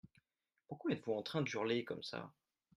Pourquoi 0.67 0.93
êtes-vous 0.93 1.13
en 1.13 1.21
train 1.21 1.43
d’hurler 1.43 1.83
comme 1.85 2.01
ça? 2.01 2.33